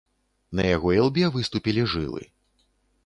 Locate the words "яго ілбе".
0.75-1.25